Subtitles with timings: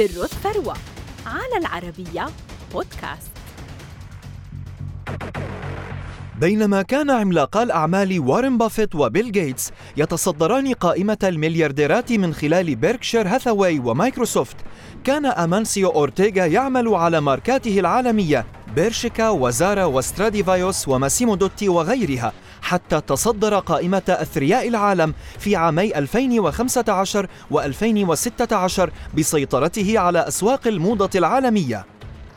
[0.00, 0.74] سر الثروة
[1.26, 2.26] على العربية
[2.72, 3.30] بودكاست.
[6.40, 13.78] بينما كان عملاقا الأعمال وارن بافيت وبيل غيتس يتصدران قائمة المليارديرات من خلال بيركشير هاثاواي
[13.78, 14.56] ومايكروسوفت
[15.04, 22.32] كان أمانسيو أورتيغا يعمل على ماركاته العالمية بيرشيكا وزارا وستراديفايوس وماسيمو دوتي وغيرها
[22.62, 31.84] حتى تصدر قائمة أثرياء العالم في عامي 2015 و2016 بسيطرته على أسواق الموضة العالمية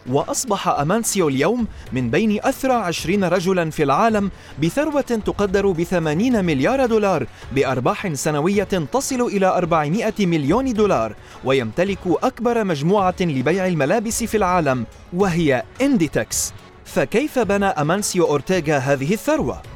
[0.09, 4.31] وأصبح أمانسيو اليوم من بين أثرى عشرين رجلا في العالم
[4.63, 13.15] بثروة تقدر بثمانين مليار دولار بأرباح سنوية تصل إلى 400 مليون دولار ويمتلك أكبر مجموعة
[13.21, 16.53] لبيع الملابس في العالم وهي إنديتكس
[16.85, 19.72] فكيف بنى أمانسيو أورتيغا هذه الثروة؟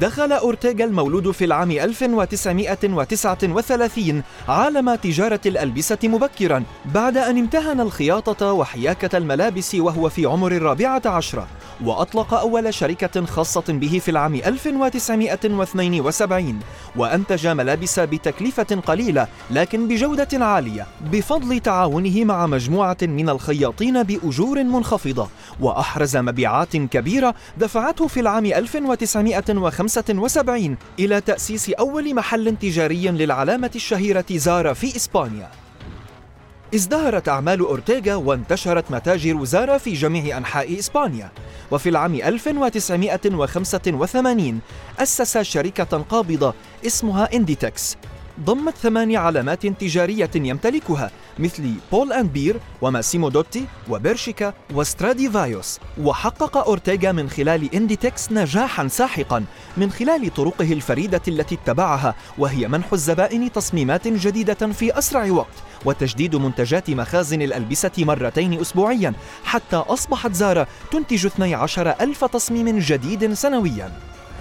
[0.00, 6.62] دخل أورتيغا المولود في العام 1939 عالم تجارة الألبسة مبكرا
[6.94, 11.46] بعد أن امتهن الخياطة وحياكة الملابس وهو في عمر الرابعة عشرة
[11.84, 16.60] وأطلق أول شركة خاصة به في العام 1972
[16.96, 25.28] وأنتج ملابس بتكلفة قليلة لكن بجودة عالية بفضل تعاونه مع مجموعة من الخياطين بأجور منخفضة
[25.60, 28.52] وأحرز مبيعات كبيرة دفعته في العام
[29.82, 35.50] 1975 إلى تأسيس أول محل تجاري للعلامة الشهيرة زارا في إسبانيا.
[36.74, 41.30] ازدهرت أعمال أورتيغا وانتشرت متاجر زارا في جميع أنحاء إسبانيا.
[41.70, 44.60] وفي العام 1985
[44.98, 46.54] أسس شركة قابضة
[46.86, 47.96] اسمها إنديتكس.
[48.40, 57.12] ضمت ثماني علامات تجارية يمتلكها مثل بول أند بير وماسيمو دوتي وبيرشيكا وستراديفايوس وحقق أورتيغا
[57.12, 59.44] من خلال إنديتكس نجاحا ساحقا
[59.76, 66.36] من خلال طرقه الفريدة التي اتبعها وهي منح الزبائن تصميمات جديدة في أسرع وقت وتجديد
[66.36, 69.12] منتجات مخازن الألبسة مرتين أسبوعيا
[69.44, 73.92] حتى أصبحت زارا تنتج 12 ألف تصميم جديد سنويا.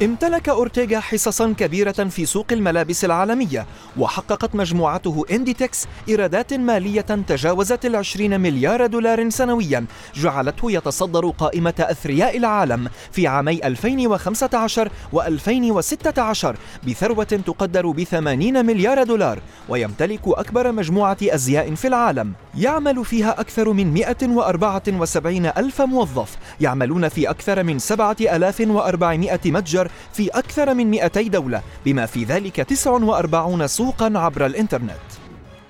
[0.01, 3.65] امتلك أورتيغا حصصا كبيرة في سوق الملابس العالمية
[3.97, 9.85] وحققت مجموعته إنديتكس إيرادات مالية تجاوزت العشرين مليار دولار سنويا
[10.15, 16.47] جعلته يتصدر قائمة أثرياء العالم في عامي 2015 و2016
[16.87, 22.33] بثروة تقدر بثمانين مليار دولار ويمتلك أكبر مجموعة أزياء في العالم.
[22.57, 30.73] يعمل فيها أكثر من 174 ألف موظف يعملون في أكثر من 7400 متجر في أكثر
[30.73, 35.21] من 200 دولة بما في ذلك 49 سوقا عبر الإنترنت.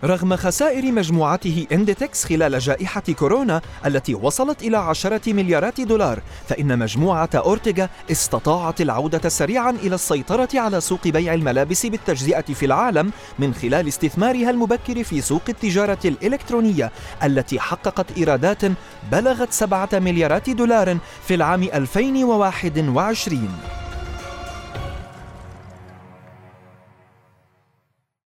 [0.03, 7.29] رغم خسائر مجموعته إنديتكس خلال جائحة كورونا التي وصلت إلى عشرة مليارات دولار فإن مجموعة
[7.35, 13.88] أورتيغا استطاعت العودة سريعا إلى السيطرة على سوق بيع الملابس بالتجزئة في العالم من خلال
[13.88, 16.91] استثمارها المبكر في سوق التجارة الإلكترونية
[17.23, 18.61] التي حققت إيرادات
[19.11, 23.81] بلغت سبعة مليارات دولار في العام 2021